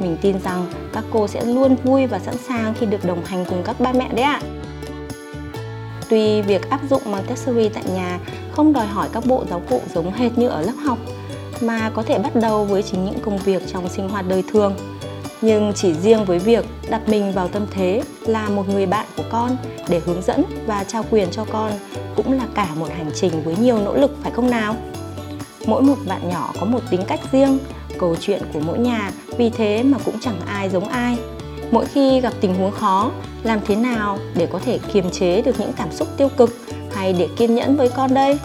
Mình 0.00 0.16
tin 0.20 0.38
rằng 0.44 0.66
các 0.92 1.04
cô 1.10 1.28
sẽ 1.28 1.44
luôn 1.44 1.76
vui 1.84 2.06
và 2.06 2.18
sẵn 2.18 2.34
sàng 2.48 2.74
khi 2.74 2.86
được 2.86 3.04
đồng 3.04 3.24
hành 3.24 3.44
cùng 3.44 3.62
các 3.64 3.80
ba 3.80 3.92
mẹ 3.92 4.08
đấy 4.14 4.22
ạ. 4.22 4.40
Tuy 6.08 6.42
việc 6.42 6.70
áp 6.70 6.80
dụng 6.90 7.02
Montessori 7.04 7.68
tại 7.68 7.84
nhà 7.94 8.18
không 8.52 8.72
đòi 8.72 8.86
hỏi 8.86 9.08
các 9.12 9.26
bộ 9.26 9.44
giáo 9.50 9.62
cụ 9.70 9.80
giống 9.94 10.12
hệt 10.12 10.38
như 10.38 10.48
ở 10.48 10.62
lớp 10.62 10.72
học, 10.84 10.98
mà 11.62 11.90
có 11.94 12.02
thể 12.02 12.18
bắt 12.18 12.36
đầu 12.36 12.64
với 12.64 12.82
chính 12.82 13.04
những 13.04 13.18
công 13.22 13.38
việc 13.38 13.62
trong 13.72 13.88
sinh 13.88 14.08
hoạt 14.08 14.28
đời 14.28 14.44
thường. 14.52 14.74
Nhưng 15.40 15.72
chỉ 15.74 15.94
riêng 15.94 16.24
với 16.24 16.38
việc 16.38 16.64
đặt 16.90 17.08
mình 17.08 17.32
vào 17.32 17.48
tâm 17.48 17.66
thế 17.70 18.02
là 18.26 18.48
một 18.48 18.68
người 18.68 18.86
bạn 18.86 19.06
của 19.16 19.22
con 19.30 19.56
để 19.88 20.00
hướng 20.04 20.22
dẫn 20.22 20.42
và 20.66 20.84
trao 20.84 21.04
quyền 21.10 21.28
cho 21.30 21.44
con 21.44 21.72
cũng 22.16 22.32
là 22.32 22.46
cả 22.54 22.68
một 22.76 22.88
hành 22.96 23.10
trình 23.14 23.42
với 23.44 23.56
nhiều 23.60 23.78
nỗ 23.78 23.96
lực 23.96 24.16
phải 24.22 24.32
không 24.32 24.50
nào? 24.50 24.76
Mỗi 25.66 25.82
một 25.82 25.96
bạn 26.08 26.28
nhỏ 26.28 26.52
có 26.60 26.66
một 26.66 26.80
tính 26.90 27.02
cách 27.06 27.20
riêng, 27.32 27.58
câu 27.98 28.16
chuyện 28.20 28.42
của 28.52 28.60
mỗi 28.60 28.78
nhà, 28.78 29.12
vì 29.36 29.50
thế 29.50 29.82
mà 29.82 29.98
cũng 30.04 30.20
chẳng 30.20 30.40
ai 30.46 30.68
giống 30.68 30.88
ai. 30.88 31.18
Mỗi 31.70 31.84
khi 31.84 32.20
gặp 32.20 32.32
tình 32.40 32.54
huống 32.54 32.72
khó, 32.72 33.10
làm 33.42 33.60
thế 33.66 33.76
nào 33.76 34.18
để 34.34 34.46
có 34.46 34.58
thể 34.58 34.78
kiềm 34.92 35.10
chế 35.10 35.42
được 35.42 35.60
những 35.60 35.72
cảm 35.76 35.92
xúc 35.92 36.08
tiêu 36.16 36.28
cực 36.36 36.56
hay 36.94 37.12
để 37.12 37.28
kiên 37.36 37.54
nhẫn 37.54 37.76
với 37.76 37.88
con 37.88 38.14
đây? 38.14 38.38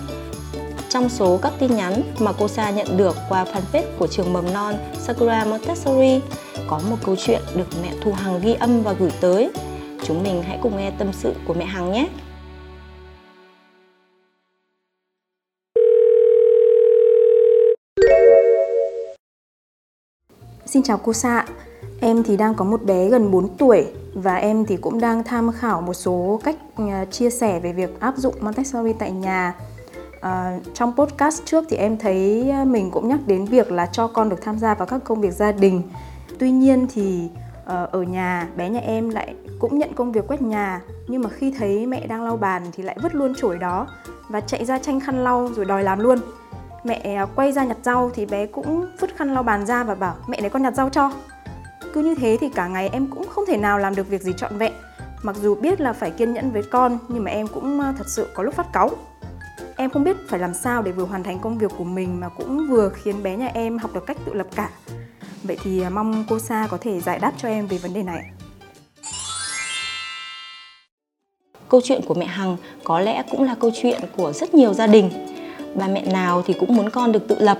Trong 0.91 1.09
số 1.09 1.39
các 1.41 1.53
tin 1.59 1.75
nhắn 1.75 2.01
mà 2.19 2.31
cô 2.39 2.47
Sa 2.47 2.71
nhận 2.71 2.97
được 2.97 3.15
qua 3.29 3.45
fanpage 3.45 3.85
của 3.99 4.07
trường 4.07 4.33
mầm 4.33 4.53
non 4.53 4.75
Sakura 4.99 5.45
Montessori, 5.45 6.21
có 6.67 6.81
một 6.89 6.97
câu 7.05 7.15
chuyện 7.15 7.41
được 7.55 7.67
mẹ 7.81 7.93
Thu 8.01 8.11
Hằng 8.11 8.39
ghi 8.43 8.53
âm 8.53 8.83
và 8.83 8.93
gửi 8.93 9.11
tới. 9.21 9.51
Chúng 10.03 10.23
mình 10.23 10.43
hãy 10.43 10.59
cùng 10.61 10.77
nghe 10.77 10.91
tâm 10.91 11.13
sự 11.13 11.33
của 11.47 11.53
mẹ 11.53 11.65
Hằng 11.65 11.91
nhé! 11.91 12.07
Xin 20.65 20.83
chào 20.83 20.97
cô 20.97 21.13
Sa, 21.13 21.45
em 22.01 22.23
thì 22.23 22.37
đang 22.37 22.55
có 22.55 22.65
một 22.65 22.83
bé 22.83 23.09
gần 23.09 23.31
4 23.31 23.57
tuổi 23.57 23.85
và 24.13 24.35
em 24.35 24.65
thì 24.65 24.77
cũng 24.77 24.99
đang 24.99 25.23
tham 25.23 25.51
khảo 25.51 25.81
một 25.81 25.93
số 25.93 26.39
cách 26.43 26.55
à, 26.77 27.05
chia 27.11 27.29
sẻ 27.29 27.59
về 27.59 27.73
việc 27.73 27.99
áp 27.99 28.17
dụng 28.17 28.35
Montessori 28.41 28.93
tại 28.99 29.11
nhà. 29.11 29.55
À, 30.21 30.57
trong 30.73 30.95
podcast 30.95 31.45
trước 31.45 31.65
thì 31.69 31.77
em 31.77 31.97
thấy 31.97 32.49
ờ, 32.49 32.65
mình 32.65 32.91
cũng 32.91 33.07
nhắc 33.07 33.19
đến 33.25 33.45
việc 33.45 33.71
là 33.71 33.85
cho 33.85 34.07
con 34.07 34.29
được 34.29 34.41
tham 34.41 34.59
gia 34.59 34.75
vào 34.75 34.85
các 34.85 35.01
công 35.03 35.21
việc 35.21 35.33
gia 35.33 35.51
đình. 35.51 35.81
Tuy 36.39 36.51
nhiên 36.51 36.87
thì 36.93 37.29
ờ, 37.65 37.89
ở 37.91 38.01
nhà 38.01 38.47
bé 38.55 38.69
nhà 38.69 38.79
em 38.79 39.09
lại 39.09 39.35
cũng 39.59 39.79
nhận 39.79 39.93
công 39.93 40.11
việc 40.11 40.27
quét 40.27 40.41
nhà 40.41 40.81
nhưng 41.07 41.21
mà 41.21 41.29
khi 41.29 41.53
thấy 41.59 41.85
mẹ 41.85 42.07
đang 42.07 42.23
lau 42.23 42.37
bàn 42.37 42.63
thì 42.73 42.83
lại 42.83 42.97
vứt 43.01 43.15
luôn 43.15 43.33
chổi 43.37 43.57
đó 43.57 43.87
và 44.29 44.41
chạy 44.41 44.65
ra 44.65 44.79
tranh 44.79 44.99
khăn 44.99 45.23
lau 45.23 45.49
rồi 45.55 45.65
đòi 45.65 45.83
làm 45.83 45.99
luôn. 45.99 46.19
Mẹ 46.83 47.25
quay 47.35 47.51
ra 47.51 47.63
nhặt 47.63 47.77
rau 47.83 48.11
thì 48.13 48.25
bé 48.25 48.45
cũng 48.45 48.87
vứt 48.99 49.15
khăn 49.15 49.33
lau 49.33 49.43
bàn 49.43 49.65
ra 49.65 49.83
và 49.83 49.95
bảo 49.95 50.15
mẹ 50.27 50.41
để 50.41 50.49
con 50.49 50.63
nhặt 50.63 50.75
rau 50.75 50.89
cho. 50.89 51.11
Cứ 51.93 52.01
như 52.01 52.15
thế 52.15 52.37
thì 52.41 52.49
cả 52.49 52.67
ngày 52.67 52.89
em 52.93 53.07
cũng 53.07 53.27
không 53.29 53.45
thể 53.47 53.57
nào 53.57 53.79
làm 53.79 53.95
được 53.95 54.09
việc 54.09 54.21
gì 54.21 54.33
trọn 54.37 54.57
vẹn. 54.57 54.73
Mặc 55.21 55.35
dù 55.35 55.55
biết 55.55 55.81
là 55.81 55.93
phải 55.93 56.11
kiên 56.11 56.33
nhẫn 56.33 56.51
với 56.51 56.63
con 56.71 56.97
nhưng 57.07 57.23
mà 57.23 57.31
em 57.31 57.47
cũng 57.47 57.81
thật 57.97 58.07
sự 58.07 58.27
có 58.33 58.43
lúc 58.43 58.53
phát 58.53 58.73
cáu 58.73 58.89
em 59.81 59.89
không 59.89 60.03
biết 60.03 60.17
phải 60.27 60.39
làm 60.39 60.53
sao 60.53 60.81
để 60.81 60.91
vừa 60.91 61.05
hoàn 61.05 61.23
thành 61.23 61.39
công 61.39 61.57
việc 61.57 61.71
của 61.77 61.83
mình 61.83 62.19
mà 62.19 62.29
cũng 62.29 62.67
vừa 62.69 62.89
khiến 62.89 63.23
bé 63.23 63.35
nhà 63.35 63.47
em 63.53 63.77
học 63.77 63.93
được 63.93 64.05
cách 64.05 64.17
tự 64.25 64.33
lập 64.33 64.47
cả. 64.55 64.69
Vậy 65.43 65.57
thì 65.63 65.81
à, 65.81 65.89
mong 65.89 66.25
cô 66.29 66.39
sa 66.39 66.67
có 66.71 66.77
thể 66.81 66.99
giải 66.99 67.19
đáp 67.19 67.31
cho 67.37 67.47
em 67.47 67.67
về 67.67 67.77
vấn 67.77 67.93
đề 67.93 68.03
này 68.03 68.31
câu 71.71 71.81
chuyện 71.83 72.01
của 72.07 72.13
mẹ 72.13 72.25
hằng 72.25 72.57
có 72.83 72.99
lẽ 72.99 73.23
cũng 73.31 73.43
là 73.43 73.55
câu 73.55 73.71
chuyện 73.81 74.01
của 74.17 74.33
rất 74.33 74.53
nhiều 74.53 74.73
gia 74.73 74.87
đình. 74.87 75.09
Ba 75.75 75.87
mẹ 75.87 76.05
nào 76.05 76.43
thì 76.45 76.53
cũng 76.53 76.75
muốn 76.75 76.89
con 76.89 77.11
được 77.11 77.27
tự 77.27 77.35
lập, 77.39 77.57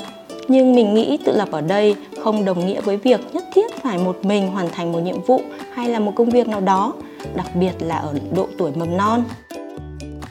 nhưng 0.48 0.75
mình 0.75 0.94
nghĩ 0.94 1.20
tự 1.25 1.36
lập 1.36 1.50
ở 1.51 1.62
đây 1.62 1.96
không 2.24 2.46
đồng 2.46 2.66
nghĩa 2.66 2.82
với 2.82 2.98
việc 2.98 3.22
nhất 3.34 3.44
thiết 3.54 3.75
phải 3.82 3.98
một 3.98 4.25
mình 4.25 4.48
hoàn 4.48 4.70
thành 4.70 4.92
một 4.92 5.00
nhiệm 5.00 5.22
vụ 5.22 5.42
hay 5.74 5.90
là 5.90 6.00
một 6.00 6.12
công 6.16 6.30
việc 6.30 6.48
nào 6.48 6.62
đó, 6.62 6.94
đặc 7.36 7.48
biệt 7.56 7.74
là 7.80 7.98
ở 7.98 8.20
độ 8.36 8.48
tuổi 8.58 8.72
mầm 8.75 8.98
non 8.98 9.24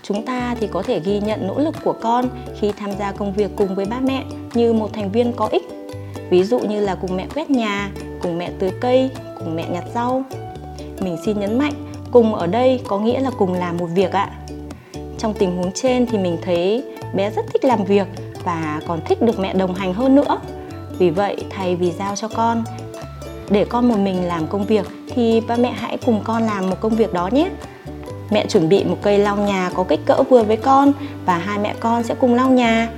chúng 0.02 0.24
ta 0.24 0.54
thì 0.60 0.66
có 0.66 0.82
thể 0.82 1.00
ghi 1.00 1.20
nhận 1.20 1.46
nỗ 1.46 1.58
lực 1.58 1.74
của 1.84 1.92
con 1.92 2.28
khi 2.60 2.72
tham 2.72 2.90
gia 2.98 3.12
công 3.12 3.32
việc 3.32 3.50
cùng 3.56 3.74
với 3.74 3.84
ba 3.84 4.00
mẹ 4.00 4.24
như 4.54 4.72
một 4.72 4.92
thành 4.92 5.12
viên 5.12 5.32
có 5.32 5.48
ích. 5.52 5.62
Ví 6.30 6.44
dụ 6.44 6.58
như 6.58 6.80
là 6.80 6.94
cùng 6.94 7.16
mẹ 7.16 7.26
quét 7.34 7.50
nhà, 7.50 7.90
cùng 8.22 8.38
mẹ 8.38 8.50
tưới 8.58 8.70
cây, 8.80 9.10
cùng 9.38 9.56
mẹ 9.56 9.66
nhặt 9.70 9.84
rau. 9.94 10.24
Mình 11.00 11.16
xin 11.24 11.40
nhấn 11.40 11.58
mạnh, 11.58 11.72
cùng 12.10 12.34
ở 12.34 12.46
đây 12.46 12.80
có 12.86 12.98
nghĩa 12.98 13.20
là 13.20 13.30
cùng 13.38 13.54
làm 13.54 13.76
một 13.76 13.86
việc 13.94 14.12
ạ. 14.12 14.30
Trong 15.18 15.34
tình 15.34 15.56
huống 15.56 15.72
trên 15.72 16.06
thì 16.06 16.18
mình 16.18 16.38
thấy 16.42 16.84
bé 17.14 17.30
rất 17.30 17.44
thích 17.52 17.64
làm 17.64 17.84
việc 17.84 18.06
và 18.44 18.80
còn 18.86 19.00
thích 19.04 19.22
được 19.22 19.38
mẹ 19.38 19.54
đồng 19.54 19.74
hành 19.74 19.94
hơn 19.94 20.14
nữa. 20.14 20.40
Vì 20.98 21.10
vậy, 21.10 21.36
thay 21.50 21.76
vì 21.76 21.92
giao 21.92 22.16
cho 22.16 22.28
con, 22.28 22.64
để 23.50 23.64
con 23.64 23.88
một 23.88 23.98
mình 23.98 24.24
làm 24.24 24.46
công 24.46 24.64
việc 24.64 24.86
thì 25.14 25.40
ba 25.40 25.56
mẹ 25.56 25.72
hãy 25.76 25.98
cùng 26.06 26.20
con 26.24 26.42
làm 26.42 26.70
một 26.70 26.76
công 26.80 26.96
việc 26.96 27.12
đó 27.12 27.28
nhé 27.32 27.50
mẹ 28.30 28.46
chuẩn 28.46 28.68
bị 28.68 28.84
một 28.84 28.96
cây 29.02 29.18
lau 29.18 29.36
nhà 29.36 29.70
có 29.74 29.84
kích 29.84 30.00
cỡ 30.06 30.22
vừa 30.22 30.42
với 30.42 30.56
con 30.56 30.92
và 31.26 31.38
hai 31.38 31.58
mẹ 31.58 31.74
con 31.80 32.02
sẽ 32.02 32.14
cùng 32.14 32.34
lau 32.34 32.50
nhà. 32.50 32.88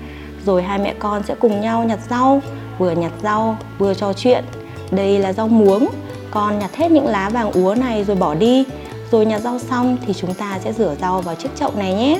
Rồi 0.46 0.62
hai 0.62 0.78
mẹ 0.78 0.94
con 0.98 1.22
sẽ 1.28 1.34
cùng 1.40 1.60
nhau 1.60 1.84
nhặt 1.84 1.98
rau, 2.10 2.42
vừa 2.78 2.90
nhặt 2.90 3.12
rau, 3.22 3.56
vừa 3.78 3.94
trò 3.94 4.12
chuyện. 4.12 4.44
Đây 4.90 5.18
là 5.18 5.32
rau 5.32 5.48
muống. 5.48 5.88
Con 6.30 6.58
nhặt 6.58 6.76
hết 6.76 6.90
những 6.90 7.06
lá 7.06 7.28
vàng 7.28 7.52
úa 7.52 7.74
này 7.74 8.04
rồi 8.04 8.16
bỏ 8.16 8.34
đi. 8.34 8.64
Rồi 9.10 9.26
nhặt 9.26 9.40
rau 9.42 9.58
xong 9.58 9.96
thì 10.06 10.12
chúng 10.12 10.34
ta 10.34 10.58
sẽ 10.64 10.72
rửa 10.72 10.94
rau 11.00 11.20
vào 11.20 11.34
chiếc 11.34 11.56
chậu 11.56 11.70
này 11.76 11.94
nhé. 11.94 12.18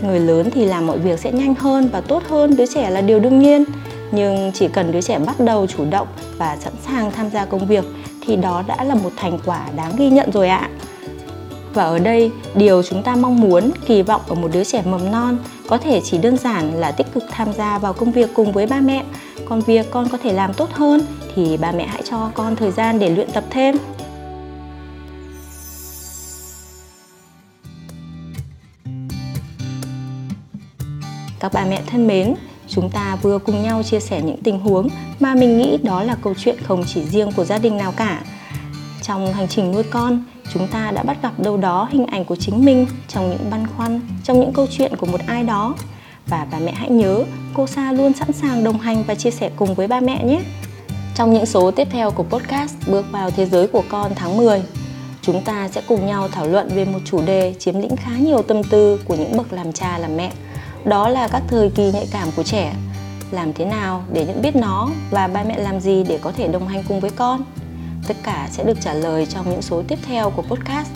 Người 0.00 0.20
lớn 0.20 0.50
thì 0.50 0.64
làm 0.64 0.86
mọi 0.86 0.98
việc 0.98 1.18
sẽ 1.18 1.32
nhanh 1.32 1.54
hơn 1.54 1.88
và 1.92 2.00
tốt 2.00 2.22
hơn, 2.28 2.56
đứa 2.56 2.66
trẻ 2.66 2.90
là 2.90 3.00
điều 3.00 3.20
đương 3.20 3.38
nhiên. 3.38 3.64
Nhưng 4.12 4.52
chỉ 4.54 4.68
cần 4.68 4.92
đứa 4.92 5.00
trẻ 5.00 5.18
bắt 5.18 5.40
đầu 5.40 5.66
chủ 5.66 5.84
động 5.90 6.06
và 6.36 6.56
sẵn 6.60 6.72
sàng 6.86 7.10
tham 7.10 7.30
gia 7.30 7.44
công 7.44 7.66
việc 7.66 7.84
thì 8.26 8.36
đó 8.36 8.62
đã 8.66 8.84
là 8.84 8.94
một 8.94 9.10
thành 9.16 9.38
quả 9.46 9.66
đáng 9.76 9.92
ghi 9.96 10.10
nhận 10.10 10.30
rồi 10.32 10.48
ạ 10.48 10.68
và 11.74 11.84
ở 11.84 11.98
đây, 11.98 12.30
điều 12.54 12.82
chúng 12.82 13.02
ta 13.02 13.16
mong 13.16 13.40
muốn, 13.40 13.70
kỳ 13.86 14.02
vọng 14.02 14.20
ở 14.28 14.34
một 14.34 14.48
đứa 14.52 14.64
trẻ 14.64 14.82
mầm 14.86 15.10
non 15.10 15.38
có 15.68 15.78
thể 15.78 16.00
chỉ 16.04 16.18
đơn 16.18 16.36
giản 16.36 16.74
là 16.74 16.92
tích 16.92 17.06
cực 17.14 17.24
tham 17.30 17.52
gia 17.52 17.78
vào 17.78 17.92
công 17.92 18.12
việc 18.12 18.30
cùng 18.34 18.52
với 18.52 18.66
ba 18.66 18.80
mẹ. 18.80 19.04
Còn 19.44 19.60
việc 19.60 19.90
con 19.90 20.08
có 20.08 20.18
thể 20.18 20.32
làm 20.32 20.54
tốt 20.54 20.70
hơn 20.72 21.00
thì 21.34 21.56
ba 21.56 21.72
mẹ 21.72 21.86
hãy 21.86 22.02
cho 22.10 22.30
con 22.34 22.56
thời 22.56 22.70
gian 22.70 22.98
để 22.98 23.10
luyện 23.10 23.28
tập 23.32 23.44
thêm. 23.50 23.76
Các 31.40 31.52
bà 31.54 31.64
mẹ 31.64 31.82
thân 31.86 32.06
mến, 32.06 32.34
chúng 32.68 32.90
ta 32.90 33.16
vừa 33.22 33.38
cùng 33.38 33.62
nhau 33.62 33.82
chia 33.82 34.00
sẻ 34.00 34.22
những 34.22 34.42
tình 34.42 34.60
huống 34.60 34.88
mà 35.20 35.34
mình 35.34 35.58
nghĩ 35.58 35.76
đó 35.82 36.02
là 36.02 36.16
câu 36.22 36.34
chuyện 36.38 36.56
không 36.62 36.84
chỉ 36.86 37.04
riêng 37.04 37.32
của 37.36 37.44
gia 37.44 37.58
đình 37.58 37.76
nào 37.76 37.92
cả 37.96 38.22
trong 39.10 39.32
hành 39.32 39.48
trình 39.48 39.72
nuôi 39.72 39.82
con, 39.82 40.24
chúng 40.52 40.68
ta 40.68 40.90
đã 40.90 41.02
bắt 41.02 41.22
gặp 41.22 41.40
đâu 41.40 41.56
đó 41.56 41.88
hình 41.90 42.06
ảnh 42.06 42.24
của 42.24 42.36
chính 42.36 42.64
mình 42.64 42.86
trong 43.08 43.30
những 43.30 43.50
băn 43.50 43.66
khoăn, 43.76 44.00
trong 44.24 44.40
những 44.40 44.52
câu 44.52 44.66
chuyện 44.70 44.96
của 44.96 45.06
một 45.06 45.20
ai 45.26 45.42
đó. 45.42 45.74
Và 46.26 46.46
bà 46.52 46.58
mẹ 46.58 46.72
hãy 46.72 46.90
nhớ, 46.90 47.24
cô 47.54 47.66
Sa 47.66 47.92
luôn 47.92 48.12
sẵn 48.12 48.32
sàng 48.32 48.64
đồng 48.64 48.78
hành 48.78 49.04
và 49.06 49.14
chia 49.14 49.30
sẻ 49.30 49.50
cùng 49.56 49.74
với 49.74 49.86
ba 49.86 50.00
mẹ 50.00 50.24
nhé. 50.24 50.40
Trong 51.14 51.32
những 51.32 51.46
số 51.46 51.70
tiếp 51.70 51.88
theo 51.90 52.10
của 52.10 52.22
podcast 52.22 52.74
Bước 52.86 53.06
vào 53.10 53.30
thế 53.30 53.46
giới 53.46 53.66
của 53.66 53.82
con 53.88 54.12
tháng 54.14 54.36
10 54.36 54.62
chúng 55.22 55.42
ta 55.44 55.68
sẽ 55.68 55.82
cùng 55.88 56.06
nhau 56.06 56.28
thảo 56.28 56.46
luận 56.46 56.68
về 56.74 56.84
một 56.84 56.98
chủ 57.04 57.22
đề 57.26 57.54
chiếm 57.58 57.80
lĩnh 57.80 57.96
khá 57.96 58.12
nhiều 58.18 58.42
tâm 58.42 58.62
tư 58.64 59.00
của 59.04 59.14
những 59.14 59.36
bậc 59.36 59.52
làm 59.52 59.72
cha, 59.72 59.98
làm 59.98 60.16
mẹ. 60.16 60.32
Đó 60.84 61.08
là 61.08 61.28
các 61.28 61.42
thời 61.48 61.70
kỳ 61.70 61.92
nhạy 61.92 62.08
cảm 62.12 62.28
của 62.36 62.42
trẻ. 62.42 62.74
Làm 63.30 63.52
thế 63.52 63.64
nào 63.64 64.04
để 64.12 64.24
nhận 64.26 64.42
biết 64.42 64.56
nó 64.56 64.88
và 65.10 65.26
ba 65.26 65.44
mẹ 65.44 65.58
làm 65.58 65.80
gì 65.80 66.04
để 66.08 66.18
có 66.22 66.32
thể 66.32 66.48
đồng 66.48 66.68
hành 66.68 66.82
cùng 66.88 67.00
với 67.00 67.10
con? 67.10 67.44
Tất 68.10 68.16
cả 68.22 68.48
sẽ 68.50 68.64
được 68.64 68.80
trả 68.80 68.94
lời 68.94 69.26
trong 69.26 69.50
những 69.50 69.62
số 69.62 69.82
tiếp 69.88 69.98
theo 70.02 70.30
của 70.30 70.42
podcast 70.42 70.88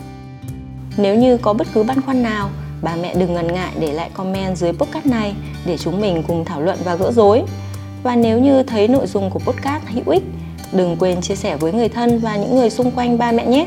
nếu 0.97 1.15
như 1.15 1.37
có 1.37 1.53
bất 1.53 1.67
cứ 1.75 1.83
băn 1.83 2.01
khoăn 2.01 2.23
nào, 2.23 2.51
bà 2.83 2.97
mẹ 2.97 3.15
đừng 3.15 3.35
ngần 3.35 3.53
ngại 3.53 3.73
để 3.81 3.93
lại 3.93 4.11
comment 4.15 4.57
dưới 4.57 4.73
podcast 4.73 5.07
này 5.07 5.35
để 5.67 5.77
chúng 5.79 6.01
mình 6.01 6.23
cùng 6.29 6.45
thảo 6.45 6.61
luận 6.61 6.79
và 6.85 6.95
gỡ 6.95 7.13
rối 7.13 7.43
và 8.03 8.17
nếu 8.17 8.39
như 8.39 8.63
thấy 8.63 8.89
nội 8.89 9.07
dung 9.07 9.31
của 9.31 9.39
podcast 9.39 9.85
hữu 9.87 10.05
ích, 10.07 10.23
đừng 10.73 10.97
quên 10.97 11.21
chia 11.21 11.35
sẻ 11.35 11.57
với 11.57 11.73
người 11.73 11.89
thân 11.89 12.19
và 12.19 12.37
những 12.37 12.57
người 12.57 12.71
xung 12.71 12.91
quanh 12.91 13.19
ba 13.19 13.33
mẹ 13.33 13.47
nhé 13.47 13.67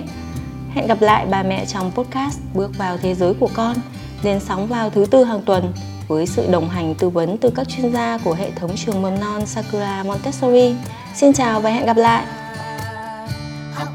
hẹn 0.73 0.87
gặp 0.87 1.01
lại 1.01 1.25
bà 1.29 1.43
mẹ 1.43 1.65
trong 1.65 1.91
podcast 1.91 2.39
bước 2.53 2.77
vào 2.77 2.97
thế 2.97 3.15
giới 3.15 3.33
của 3.33 3.49
con, 3.53 3.75
lên 4.23 4.39
sóng 4.39 4.67
vào 4.67 4.89
thứ 4.89 5.05
tư 5.11 5.23
hàng 5.23 5.41
tuần 5.45 5.73
với 6.07 6.25
sự 6.25 6.47
đồng 6.51 6.69
hành 6.69 6.95
tư 6.95 7.09
vấn 7.09 7.37
từ 7.37 7.49
các 7.55 7.69
chuyên 7.69 7.93
gia 7.93 8.17
của 8.17 8.33
hệ 8.33 8.51
thống 8.51 8.71
trường 8.75 9.01
mầm 9.01 9.19
non 9.19 9.45
Sakura 9.45 10.03
Montessori. 10.03 10.75
Xin 11.15 11.33
chào 11.33 11.61
và 11.61 11.69
hẹn 11.69 11.85
gặp 11.85 11.97
lại! 11.97 12.46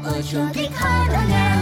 Học 0.03 0.13
ở 0.13 0.21
trường 0.21 0.53
thích 0.53 0.69
hơn 0.73 1.07
ở 1.09 1.52